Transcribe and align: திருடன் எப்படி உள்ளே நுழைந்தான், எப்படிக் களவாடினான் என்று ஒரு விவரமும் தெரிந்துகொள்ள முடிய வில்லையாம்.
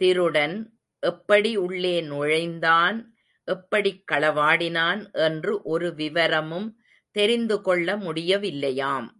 திருடன் 0.00 0.54
எப்படி 0.98 1.56
உள்ளே 1.56 2.00
நுழைந்தான், 2.00 3.14
எப்படிக் 3.44 4.02
களவாடினான் 4.12 5.12
என்று 5.12 5.62
ஒரு 5.62 5.94
விவரமும் 5.94 6.68
தெரிந்துகொள்ள 7.10 7.96
முடிய 7.96 8.38
வில்லையாம். 8.38 9.08